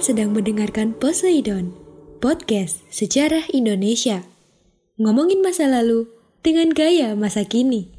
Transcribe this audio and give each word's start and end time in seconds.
Kalian 0.00 0.16
sedang 0.16 0.32
mendengarkan 0.32 0.96
Poseidon, 0.96 1.76
podcast 2.24 2.80
sejarah 2.88 3.44
Indonesia. 3.52 4.24
Ngomongin 4.96 5.44
masa 5.44 5.68
lalu 5.68 6.08
dengan 6.40 6.72
gaya 6.72 7.12
masa 7.12 7.44
kini. 7.44 7.92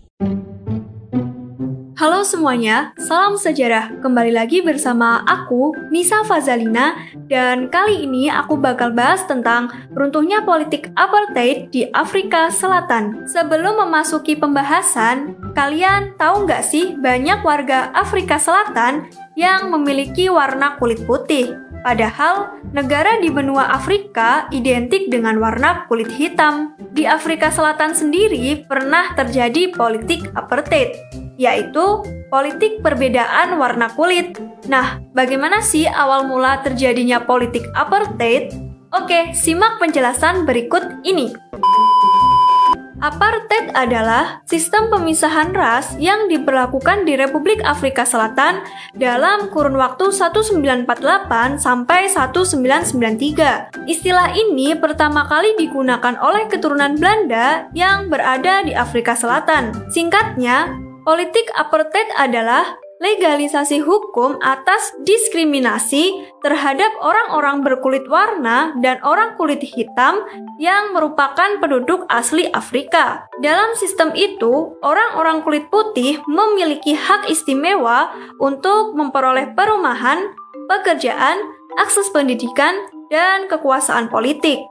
Halo 2.02 2.26
semuanya, 2.26 2.98
salam 2.98 3.38
sejarah. 3.38 4.02
Kembali 4.02 4.34
lagi 4.34 4.66
bersama 4.66 5.22
aku, 5.30 5.78
Nisa 5.94 6.26
Fazalina, 6.26 6.98
dan 7.30 7.70
kali 7.70 8.10
ini 8.10 8.34
aku 8.34 8.58
bakal 8.58 8.98
bahas 8.98 9.22
tentang 9.30 9.70
runtuhnya 9.94 10.42
politik 10.42 10.90
apartheid 10.98 11.70
di 11.70 11.86
Afrika 11.94 12.50
Selatan. 12.50 13.30
Sebelum 13.30 13.78
memasuki 13.78 14.34
pembahasan, 14.34 15.38
kalian 15.54 16.18
tahu 16.18 16.50
nggak 16.50 16.66
sih 16.66 16.98
banyak 16.98 17.46
warga 17.46 17.94
Afrika 17.94 18.42
Selatan 18.42 19.06
yang 19.38 19.70
memiliki 19.70 20.34
warna 20.34 20.82
kulit 20.82 21.06
putih? 21.06 21.70
Padahal 21.82 22.62
negara 22.78 23.18
di 23.18 23.34
benua 23.34 23.74
Afrika 23.74 24.46
identik 24.54 25.10
dengan 25.10 25.42
warna 25.42 25.90
kulit 25.90 26.14
hitam. 26.14 26.78
Di 26.94 27.10
Afrika 27.10 27.50
Selatan 27.50 27.98
sendiri 27.98 28.62
pernah 28.70 29.18
terjadi 29.18 29.74
politik 29.74 30.30
apartheid, 30.38 30.94
yaitu 31.42 32.06
politik 32.30 32.86
perbedaan 32.86 33.58
warna 33.58 33.90
kulit. 33.98 34.38
Nah, 34.70 35.02
bagaimana 35.16 35.66
sih 35.66 35.90
awal 35.90 36.30
mula 36.30 36.62
terjadinya 36.62 37.26
politik 37.26 37.66
apartheid? 37.74 38.54
Oke, 38.92 39.34
simak 39.34 39.80
penjelasan 39.80 40.44
berikut 40.44 41.02
ini. 41.08 41.34
Apartheid 43.02 43.74
adalah 43.74 44.46
sistem 44.46 44.94
pemisahan 44.94 45.58
ras 45.58 45.98
yang 45.98 46.30
diberlakukan 46.30 47.02
di 47.02 47.18
Republik 47.18 47.58
Afrika 47.66 48.06
Selatan 48.06 48.62
dalam 48.94 49.50
kurun 49.50 49.74
waktu 49.74 50.14
1948 50.14 50.86
sampai 51.58 52.06
1993. 52.14 53.90
Istilah 53.90 54.38
ini 54.38 54.78
pertama 54.78 55.26
kali 55.26 55.58
digunakan 55.58 56.14
oleh 56.22 56.46
keturunan 56.46 56.94
Belanda 56.94 57.66
yang 57.74 58.06
berada 58.06 58.62
di 58.62 58.78
Afrika 58.78 59.18
Selatan. 59.18 59.90
Singkatnya, 59.90 60.70
politik 61.02 61.50
apartheid 61.58 62.06
adalah 62.22 62.81
legalisasi 63.02 63.82
hukum 63.82 64.38
atas 64.46 64.94
diskriminasi 65.02 66.30
terhadap 66.46 66.94
orang-orang 67.02 67.66
berkulit 67.66 68.06
warna 68.06 68.78
dan 68.78 69.02
orang 69.02 69.34
kulit 69.42 69.60
hitam 69.66 70.22
yang 70.62 70.94
merupakan 70.94 71.58
penduduk 71.58 72.06
asli 72.14 72.46
Afrika. 72.54 73.26
Dalam 73.42 73.74
sistem 73.74 74.14
itu, 74.14 74.78
orang-orang 74.86 75.42
kulit 75.42 75.66
putih 75.74 76.22
memiliki 76.30 76.94
hak 76.94 77.26
istimewa 77.26 78.14
untuk 78.38 78.94
memperoleh 78.94 79.58
perumahan, 79.58 80.30
pekerjaan, 80.70 81.42
akses 81.82 82.06
pendidikan, 82.14 82.78
dan 83.10 83.50
kekuasaan 83.50 84.14
politik. 84.14 84.62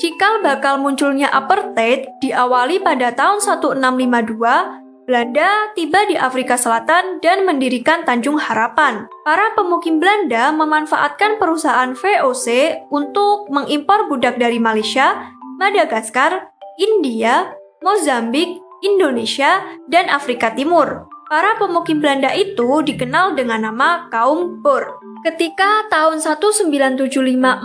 Cikal 0.00 0.40
bakal 0.40 0.80
munculnya 0.80 1.28
apartheid 1.28 2.08
diawali 2.24 2.80
pada 2.80 3.12
tahun 3.12 3.36
1652 3.44 4.79
Belanda 5.10 5.74
tiba 5.74 6.06
di 6.06 6.14
Afrika 6.14 6.54
Selatan 6.54 7.18
dan 7.18 7.42
mendirikan 7.42 8.06
Tanjung 8.06 8.38
Harapan. 8.38 9.10
Para 9.26 9.50
pemukim 9.58 9.98
Belanda 9.98 10.54
memanfaatkan 10.54 11.42
perusahaan 11.42 11.98
VOC 11.98 12.78
untuk 12.94 13.50
mengimpor 13.50 14.06
budak 14.06 14.38
dari 14.38 14.62
Malaysia, 14.62 15.34
Madagaskar, 15.58 16.54
India, 16.78 17.50
Mozambik, 17.82 18.62
Indonesia, 18.86 19.66
dan 19.90 20.06
Afrika 20.06 20.54
Timur. 20.54 21.10
Para 21.26 21.58
pemukim 21.58 21.98
Belanda 21.98 22.30
itu 22.30 22.78
dikenal 22.86 23.34
dengan 23.34 23.66
nama 23.66 24.06
kaum 24.14 24.62
Boer. 24.62 24.94
Ketika 25.26 25.90
tahun 25.90 26.22
1975 26.22 27.10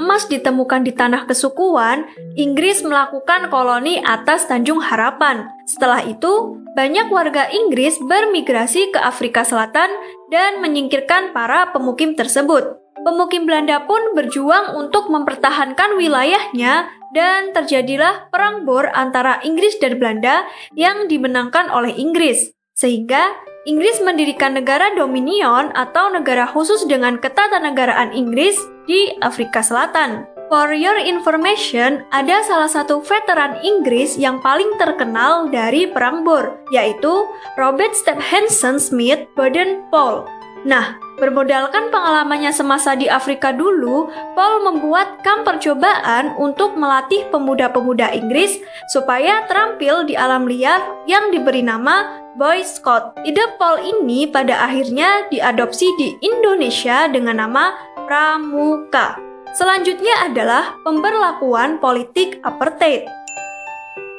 emas 0.01 0.25
ditemukan 0.25 0.81
di 0.81 0.97
tanah 0.97 1.29
kesukuan, 1.29 2.09
Inggris 2.41 2.81
melakukan 2.81 3.53
koloni 3.53 4.01
atas 4.01 4.49
Tanjung 4.49 4.81
Harapan. 4.81 5.45
Setelah 5.69 6.01
itu, 6.09 6.64
banyak 6.75 7.07
warga 7.07 7.47
Inggris 7.47 7.95
bermigrasi 8.03 8.91
ke 8.91 8.99
Afrika 8.99 9.47
Selatan 9.47 9.87
dan 10.27 10.59
menyingkirkan 10.59 11.31
para 11.31 11.71
pemukim 11.71 12.19
tersebut. 12.19 12.83
Pemukim 12.99 13.47
Belanda 13.47 13.87
pun 13.87 14.11
berjuang 14.11 14.75
untuk 14.75 15.07
mempertahankan 15.07 15.95
wilayahnya 15.95 16.91
dan 17.15 17.55
terjadilah 17.55 18.27
perang 18.27 18.67
Boer 18.67 18.91
antara 18.91 19.39
Inggris 19.47 19.79
dan 19.79 19.95
Belanda 19.95 20.43
yang 20.75 21.07
dimenangkan 21.07 21.71
oleh 21.71 21.95
Inggris. 21.95 22.51
Sehingga 22.75 23.31
Inggris 23.63 24.03
mendirikan 24.03 24.59
negara 24.59 24.91
dominion 24.99 25.71
atau 25.71 26.11
negara 26.11 26.43
khusus 26.43 26.83
dengan 26.91 27.23
ketatanegaraan 27.23 28.11
Inggris 28.11 28.59
di 28.83 29.15
Afrika 29.23 29.63
Selatan. 29.63 30.34
For 30.45 30.77
your 30.77 31.01
information, 31.01 32.05
ada 32.13 32.45
salah 32.45 32.69
satu 32.69 33.01
veteran 33.01 33.57
Inggris 33.65 34.13
yang 34.13 34.37
paling 34.45 34.77
terkenal 34.77 35.49
dari 35.49 35.89
Perang 35.89 36.21
Boer, 36.21 36.61
yaitu 36.69 37.25
Robert 37.57 37.97
Stephenson 37.97 38.77
Smith 38.77 39.25
Baden 39.33 39.81
Paul. 39.89 40.29
Nah, 40.61 41.01
bermodalkan 41.17 41.89
pengalamannya 41.89 42.53
semasa 42.53 42.93
di 42.93 43.09
Afrika 43.09 43.49
dulu, 43.49 44.13
Paul 44.37 44.69
membuat 44.69 45.25
kamp 45.25 45.49
percobaan 45.49 46.37
untuk 46.37 46.77
melatih 46.77 47.25
pemuda-pemuda 47.33 48.13
Inggris 48.13 48.61
supaya 48.93 49.49
terampil 49.49 50.05
di 50.05 50.13
alam 50.13 50.45
liar 50.45 50.81
yang 51.09 51.33
diberi 51.33 51.65
nama 51.65 52.21
Boy 52.37 52.61
Scout. 52.61 53.17
Ide 53.25 53.57
Paul 53.57 53.81
ini 53.81 54.29
pada 54.29 54.61
akhirnya 54.61 55.25
diadopsi 55.33 55.89
di 55.97 56.13
Indonesia 56.21 57.09
dengan 57.09 57.41
nama 57.41 57.73
Pramuka. 58.05 59.34
Selanjutnya 59.55 60.27
adalah 60.27 60.75
pemberlakuan 60.83 61.79
politik 61.79 62.43
apartheid. 62.43 63.07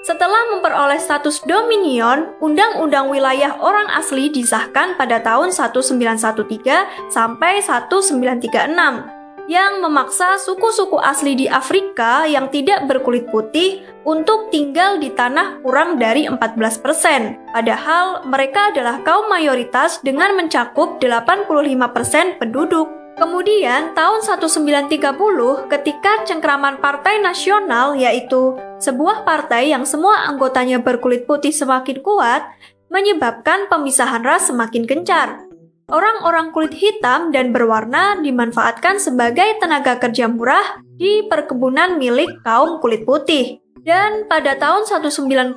Setelah 0.01 0.57
memperoleh 0.57 0.97
status 0.97 1.45
dominion, 1.45 2.33
Undang-Undang 2.41 3.13
Wilayah 3.13 3.61
Orang 3.61 3.91
Asli 3.93 4.33
disahkan 4.33 4.97
pada 4.97 5.21
tahun 5.21 5.53
1913 5.53 7.13
sampai 7.13 7.61
1936 7.61 8.49
yang 9.47 9.79
memaksa 9.79 10.41
suku-suku 10.43 10.99
asli 10.99 11.39
di 11.39 11.47
Afrika 11.47 12.27
yang 12.27 12.51
tidak 12.51 12.89
berkulit 12.91 13.31
putih 13.31 13.85
untuk 14.09 14.51
tinggal 14.51 14.99
di 14.99 15.13
tanah 15.13 15.61
kurang 15.63 16.01
dari 16.01 16.27
14%. 16.27 17.53
Padahal 17.53 18.25
mereka 18.27 18.75
adalah 18.75 19.05
kaum 19.05 19.29
mayoritas 19.31 20.01
dengan 20.01 20.35
mencakup 20.35 20.99
85% 20.99 22.41
penduduk. 22.43 23.06
Kemudian 23.17 23.97
tahun 23.97 24.21
1930 24.21 25.01
ketika 25.73 26.13
cengkraman 26.29 26.85
Partai 26.85 27.17
Nasional 27.25 27.97
yaitu 27.97 28.61
sebuah 28.77 29.25
partai 29.25 29.73
yang 29.73 29.89
semua 29.89 30.29
anggotanya 30.29 30.85
berkulit 30.85 31.25
putih 31.25 31.49
semakin 31.49 32.05
kuat 32.05 32.45
menyebabkan 32.93 33.73
pemisahan 33.73 34.21
ras 34.21 34.53
semakin 34.53 34.85
gencar. 34.85 35.49
Orang-orang 35.89 36.53
kulit 36.53 36.77
hitam 36.77 37.33
dan 37.33 37.57
berwarna 37.57 38.21
dimanfaatkan 38.21 39.01
sebagai 39.01 39.65
tenaga 39.65 39.97
kerja 39.97 40.29
murah 40.29 40.83
di 40.85 41.25
perkebunan 41.25 41.97
milik 41.97 42.45
kaum 42.45 42.85
kulit 42.85 43.09
putih. 43.09 43.65
Dan 43.87 44.27
pada 44.27 44.59
tahun 44.59 44.83
1948, 44.83 45.55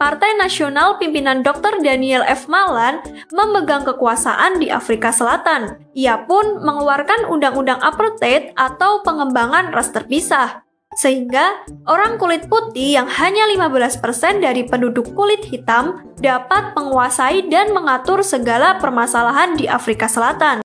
Partai 0.00 0.30
Nasional 0.40 0.96
pimpinan 0.96 1.44
Dr. 1.44 1.84
Daniel 1.84 2.24
F. 2.24 2.48
Malan 2.48 3.04
memegang 3.28 3.84
kekuasaan 3.84 4.56
di 4.56 4.72
Afrika 4.72 5.12
Selatan. 5.12 5.76
Ia 5.92 6.24
pun 6.24 6.64
mengeluarkan 6.64 7.28
undang-undang 7.28 7.76
apartheid 7.84 8.56
atau 8.56 9.04
pengembangan 9.04 9.68
ras 9.68 9.92
terpisah. 9.92 10.64
Sehingga 10.96 11.68
orang 11.84 12.16
kulit 12.16 12.48
putih 12.48 12.96
yang 12.96 13.08
hanya 13.20 13.44
15% 13.44 14.00
dari 14.40 14.64
penduduk 14.64 15.12
kulit 15.12 15.44
hitam 15.44 16.00
dapat 16.24 16.72
menguasai 16.72 17.52
dan 17.52 17.76
mengatur 17.76 18.24
segala 18.24 18.80
permasalahan 18.80 19.60
di 19.60 19.68
Afrika 19.68 20.08
Selatan. 20.08 20.64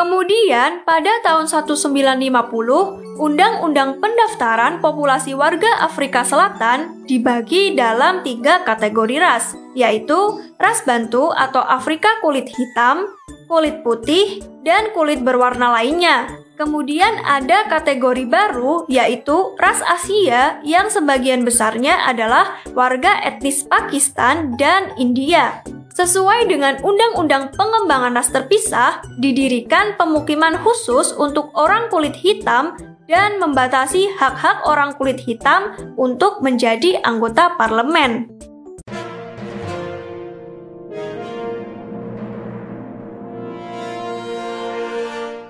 Kemudian, 0.00 0.80
pada 0.88 1.12
tahun 1.20 1.44
1950, 1.44 3.20
Undang-Undang 3.20 4.00
Pendaftaran 4.00 4.80
Populasi 4.80 5.36
Warga 5.36 5.84
Afrika 5.84 6.24
Selatan 6.24 7.04
dibagi 7.04 7.76
dalam 7.76 8.24
tiga 8.24 8.64
kategori 8.64 9.20
ras, 9.20 9.52
yaitu 9.76 10.40
ras 10.56 10.80
bantu 10.88 11.28
atau 11.36 11.60
Afrika 11.60 12.16
kulit 12.24 12.48
hitam, 12.48 13.12
kulit 13.44 13.84
putih, 13.84 14.40
dan 14.64 14.88
kulit 14.96 15.20
berwarna 15.20 15.68
lainnya. 15.68 16.32
Kemudian 16.56 17.20
ada 17.20 17.68
kategori 17.68 18.24
baru 18.24 18.88
yaitu 18.88 19.52
ras 19.60 19.84
Asia 19.84 20.64
yang 20.64 20.88
sebagian 20.88 21.44
besarnya 21.44 22.08
adalah 22.08 22.56
warga 22.72 23.20
etnis 23.20 23.68
Pakistan 23.68 24.56
dan 24.56 24.96
India. 24.96 25.60
Sesuai 25.90 26.46
dengan 26.46 26.78
Undang-Undang 26.86 27.50
Pengembangan 27.58 28.14
Ras 28.14 28.30
Terpisah, 28.30 29.02
didirikan 29.18 29.98
pemukiman 29.98 30.54
khusus 30.62 31.10
untuk 31.18 31.50
orang 31.58 31.90
kulit 31.90 32.14
hitam 32.14 32.78
dan 33.10 33.42
membatasi 33.42 34.06
hak-hak 34.14 34.62
orang 34.70 34.94
kulit 34.94 35.18
hitam 35.18 35.74
untuk 35.98 36.46
menjadi 36.46 37.02
anggota 37.02 37.58
parlemen. 37.58 38.30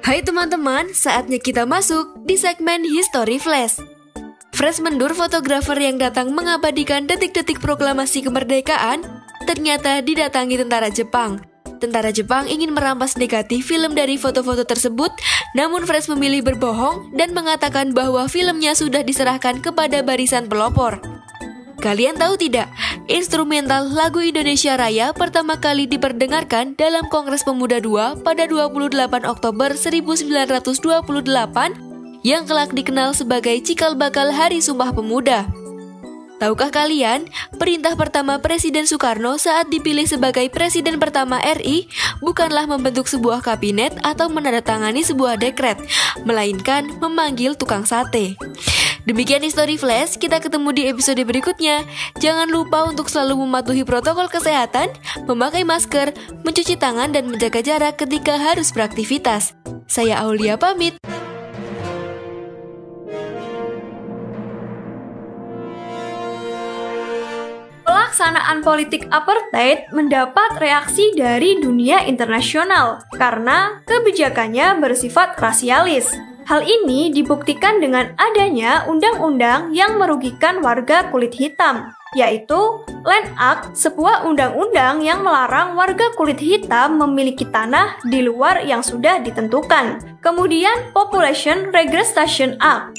Hai 0.00 0.24
teman-teman, 0.24 0.96
saatnya 0.96 1.36
kita 1.36 1.68
masuk 1.68 2.16
di 2.24 2.40
segmen 2.40 2.80
History 2.88 3.36
Flash. 3.36 3.76
Fresh 4.56 4.80
Mendur, 4.80 5.12
fotografer 5.12 5.76
yang 5.76 6.00
datang 6.00 6.32
mengabadikan 6.32 7.04
detik-detik 7.04 7.60
proklamasi 7.60 8.24
kemerdekaan, 8.24 9.19
ternyata 9.50 9.98
didatangi 9.98 10.62
tentara 10.62 10.94
Jepang. 10.94 11.42
Tentara 11.82 12.14
Jepang 12.14 12.46
ingin 12.46 12.70
merampas 12.70 13.18
negatif 13.18 13.66
film 13.66 13.98
dari 13.98 14.14
foto-foto 14.14 14.62
tersebut, 14.62 15.10
namun 15.58 15.90
Fresh 15.90 16.06
memilih 16.06 16.46
berbohong 16.46 17.10
dan 17.18 17.34
mengatakan 17.34 17.90
bahwa 17.90 18.30
filmnya 18.30 18.78
sudah 18.78 19.02
diserahkan 19.02 19.58
kepada 19.58 20.06
barisan 20.06 20.46
pelopor. 20.46 21.02
Kalian 21.82 22.20
tahu 22.20 22.36
tidak, 22.36 22.68
instrumental 23.08 23.88
lagu 23.90 24.20
Indonesia 24.20 24.76
Raya 24.76 25.16
pertama 25.16 25.56
kali 25.56 25.88
diperdengarkan 25.88 26.76
dalam 26.76 27.08
Kongres 27.08 27.42
Pemuda 27.42 27.80
II 27.80 28.20
pada 28.20 28.44
28 28.44 28.92
Oktober 29.24 29.72
1928 29.74 31.90
yang 32.20 32.44
kelak 32.44 32.70
dikenal 32.76 33.16
sebagai 33.16 33.56
cikal 33.64 33.96
bakal 33.96 34.28
Hari 34.28 34.60
Sumpah 34.60 34.92
Pemuda. 34.92 35.48
Tahukah 36.40 36.72
kalian, 36.72 37.28
perintah 37.60 37.92
pertama 38.00 38.40
Presiden 38.40 38.88
Soekarno 38.88 39.36
saat 39.36 39.68
dipilih 39.68 40.08
sebagai 40.08 40.48
Presiden 40.48 40.96
pertama 40.96 41.36
RI 41.36 41.84
bukanlah 42.24 42.64
membentuk 42.64 43.04
sebuah 43.12 43.44
kabinet 43.44 43.92
atau 44.00 44.32
menandatangani 44.32 45.04
sebuah 45.04 45.36
dekret, 45.36 45.76
melainkan 46.24 46.88
memanggil 46.96 47.52
tukang 47.60 47.84
sate. 47.84 48.40
Demikian 49.04 49.44
History 49.44 49.76
Flash, 49.76 50.16
kita 50.16 50.40
ketemu 50.40 50.72
di 50.72 50.82
episode 50.88 51.20
berikutnya. 51.20 51.84
Jangan 52.24 52.48
lupa 52.48 52.88
untuk 52.88 53.12
selalu 53.12 53.44
mematuhi 53.44 53.84
protokol 53.84 54.32
kesehatan, 54.32 54.96
memakai 55.28 55.60
masker, 55.68 56.16
mencuci 56.40 56.80
tangan, 56.80 57.12
dan 57.12 57.28
menjaga 57.28 57.60
jarak 57.60 58.00
ketika 58.00 58.40
harus 58.40 58.72
beraktivitas. 58.72 59.52
Saya 59.84 60.24
Aulia 60.24 60.56
pamit. 60.56 60.96
Pelaksanaan 68.10 68.66
politik 68.66 69.06
apartheid 69.14 69.86
mendapat 69.94 70.58
reaksi 70.58 71.14
dari 71.14 71.62
dunia 71.62 72.02
internasional 72.10 73.06
karena 73.14 73.86
kebijakannya 73.86 74.82
bersifat 74.82 75.38
rasialis. 75.38 76.10
Hal 76.42 76.66
ini 76.66 77.14
dibuktikan 77.14 77.78
dengan 77.78 78.10
adanya 78.18 78.82
undang-undang 78.90 79.70
yang 79.70 79.94
merugikan 79.94 80.58
warga 80.58 81.06
kulit 81.14 81.38
hitam, 81.38 81.94
yaitu 82.18 82.82
Land 83.06 83.30
Act, 83.38 83.78
sebuah 83.78 84.26
undang-undang 84.26 85.06
yang 85.06 85.22
melarang 85.22 85.78
warga 85.78 86.10
kulit 86.18 86.42
hitam 86.42 86.98
memiliki 86.98 87.46
tanah 87.46 88.02
di 88.02 88.26
luar 88.26 88.66
yang 88.66 88.82
sudah 88.82 89.22
ditentukan. 89.22 90.18
Kemudian 90.18 90.90
Population 90.90 91.70
Regression 91.70 92.58
Act, 92.58 92.98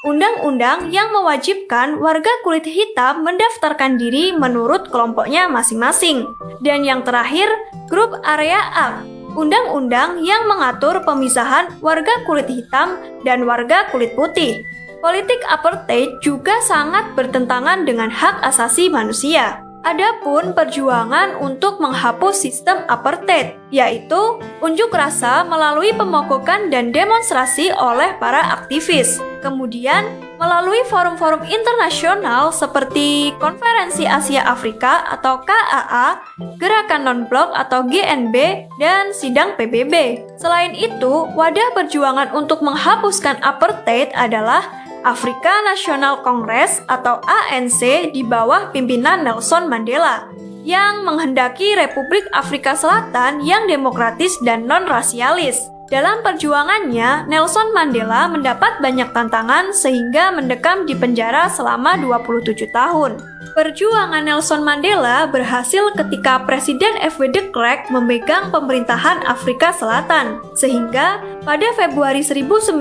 undang-undang 0.00 0.88
yang 0.88 1.12
mewajibkan 1.12 2.00
warga 2.00 2.30
kulit 2.40 2.64
hitam 2.64 3.20
mendaftarkan 3.20 4.00
diri 4.00 4.32
menurut 4.32 4.88
kelompoknya 4.88 5.48
masing-masing. 5.52 6.24
Dan 6.64 6.88
yang 6.88 7.04
terakhir, 7.04 7.48
Grup 7.92 8.16
Area 8.24 8.60
Act, 8.72 9.04
undang-undang 9.36 10.24
yang 10.24 10.48
mengatur 10.48 11.04
pemisahan 11.04 11.76
warga 11.84 12.24
kulit 12.24 12.48
hitam 12.48 12.96
dan 13.28 13.44
warga 13.44 13.92
kulit 13.92 14.16
putih. 14.16 14.64
Politik 15.00 15.40
apartheid 15.48 16.20
juga 16.20 16.60
sangat 16.60 17.16
bertentangan 17.16 17.88
dengan 17.88 18.12
hak 18.12 18.44
asasi 18.44 18.92
manusia. 18.92 19.64
Adapun 19.80 20.52
perjuangan 20.52 21.40
untuk 21.40 21.80
menghapus 21.80 22.44
sistem 22.44 22.84
apartheid, 22.84 23.56
yaitu 23.72 24.36
unjuk 24.60 24.92
rasa 24.92 25.40
melalui 25.48 25.96
pemogokan 25.96 26.68
dan 26.68 26.92
demonstrasi 26.92 27.72
oleh 27.72 28.12
para 28.20 28.60
aktivis. 28.60 29.24
Kemudian, 29.40 30.04
melalui 30.36 30.84
forum-forum 30.84 31.48
internasional 31.48 32.52
seperti 32.52 33.32
Konferensi 33.40 34.04
Asia 34.04 34.44
Afrika 34.44 35.00
atau 35.08 35.40
KAA, 35.40 36.28
Gerakan 36.60 37.08
Non-Blok 37.08 37.56
atau 37.56 37.80
GNB, 37.88 38.36
dan 38.76 39.16
Sidang 39.16 39.56
PBB. 39.56 40.20
Selain 40.36 40.76
itu, 40.76 41.24
wadah 41.32 41.72
perjuangan 41.72 42.36
untuk 42.36 42.60
menghapuskan 42.60 43.40
apartheid 43.40 44.12
adalah 44.12 44.79
Afrika 45.00 45.48
National 45.64 46.20
Congress 46.20 46.84
atau 46.84 47.24
ANC 47.24 48.12
di 48.12 48.20
bawah 48.20 48.68
pimpinan 48.68 49.24
Nelson 49.24 49.64
Mandela 49.64 50.28
yang 50.60 51.08
menghendaki 51.08 51.72
Republik 51.72 52.28
Afrika 52.36 52.76
Selatan 52.76 53.40
yang 53.40 53.64
demokratis 53.64 54.36
dan 54.44 54.68
non-rasialis. 54.68 55.56
Dalam 55.88 56.20
perjuangannya, 56.20 57.26
Nelson 57.26 57.72
Mandela 57.72 58.28
mendapat 58.28 58.78
banyak 58.84 59.10
tantangan 59.16 59.72
sehingga 59.72 60.36
mendekam 60.36 60.84
di 60.84 60.92
penjara 60.92 61.48
selama 61.48 61.96
27 61.96 62.68
tahun. 62.70 63.39
Perjuangan 63.40 64.20
Nelson 64.20 64.60
Mandela 64.60 65.24
berhasil 65.24 65.80
ketika 65.96 66.44
Presiden 66.44 66.92
F.W. 67.00 67.32
de 67.32 67.48
Klerk 67.48 67.88
memegang 67.88 68.52
pemerintahan 68.52 69.24
Afrika 69.24 69.72
Selatan, 69.72 70.44
sehingga 70.52 71.24
pada 71.48 71.64
Februari 71.72 72.20
1990 72.20 72.76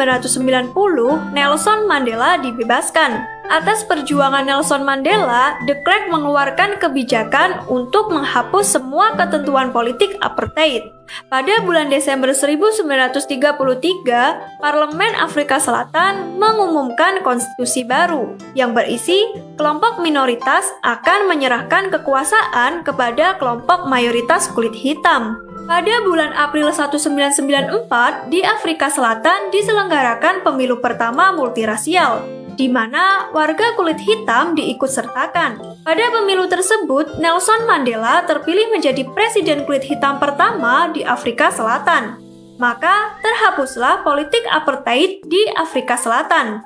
Nelson 1.32 1.88
Mandela 1.88 2.36
dibebaskan. 2.44 3.40
Atas 3.50 3.82
perjuangan 3.88 4.46
Nelson 4.46 4.86
Mandela, 4.86 5.58
de 5.66 5.74
Klerk 5.82 6.14
mengeluarkan 6.14 6.78
kebijakan 6.78 7.66
untuk 7.66 8.14
menghapus 8.14 8.78
semua 8.78 9.18
ketentuan 9.18 9.74
politik 9.74 10.14
apartheid. 10.22 10.94
Pada 11.34 11.58
bulan 11.66 11.90
Desember 11.90 12.30
1933, 12.30 14.62
Parlemen 14.62 15.18
Afrika 15.18 15.58
Selatan 15.58 16.38
mengumumkan 16.38 17.26
konstitusi 17.26 17.82
baru 17.82 18.38
yang 18.54 18.78
berisi 18.78 19.18
kelompok 19.58 19.98
minoritas 19.98 20.49
akan 20.82 21.30
menyerahkan 21.30 21.94
kekuasaan 21.94 22.82
kepada 22.82 23.38
kelompok 23.38 23.86
mayoritas 23.86 24.50
kulit 24.52 24.74
hitam. 24.74 25.42
Pada 25.70 26.02
bulan 26.02 26.34
April 26.34 26.74
1994, 26.74 28.34
di 28.34 28.42
Afrika 28.42 28.90
Selatan 28.90 29.54
diselenggarakan 29.54 30.42
pemilu 30.42 30.82
pertama 30.82 31.30
multirasial 31.30 32.40
di 32.60 32.68
mana 32.68 33.32
warga 33.32 33.72
kulit 33.80 34.04
hitam 34.04 34.52
diikut 34.52 34.92
sertakan. 34.92 35.80
Pada 35.88 36.06
pemilu 36.12 36.44
tersebut, 36.52 37.16
Nelson 37.16 37.64
Mandela 37.64 38.28
terpilih 38.28 38.68
menjadi 38.76 39.08
presiden 39.16 39.64
kulit 39.64 39.88
hitam 39.88 40.20
pertama 40.20 40.92
di 40.92 41.08
Afrika 41.08 41.48
Selatan. 41.56 42.20
Maka 42.60 43.16
terhapuslah 43.24 44.04
politik 44.04 44.44
apartheid 44.52 45.24
di 45.24 45.40
Afrika 45.56 45.96
Selatan. 45.96 46.60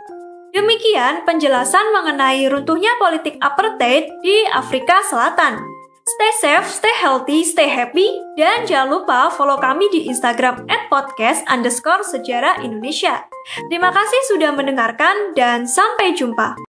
Demikian 0.53 1.25
penjelasan 1.25 1.81
mengenai 1.97 2.45
runtuhnya 2.45 2.93
politik 3.01 3.41
apartheid 3.41 4.05
di 4.21 4.45
Afrika 4.53 5.01
Selatan. 5.01 5.57
Stay 6.05 6.31
safe, 6.45 6.69
stay 6.69 6.93
healthy, 7.01 7.41
stay 7.41 7.65
happy, 7.65 8.05
dan 8.37 8.69
jangan 8.69 9.01
lupa 9.01 9.33
follow 9.33 9.57
kami 9.57 9.89
di 9.89 10.05
Instagram 10.05 10.69
at 10.69 10.85
podcast 10.93 11.41
underscore 11.49 12.05
sejarah 12.05 12.61
Indonesia. 12.61 13.25
Terima 13.65 13.89
kasih 13.89 14.21
sudah 14.29 14.53
mendengarkan 14.53 15.33
dan 15.33 15.65
sampai 15.65 16.13
jumpa. 16.13 16.61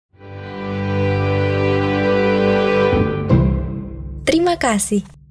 Terima 4.22 4.54
kasih. 4.54 5.22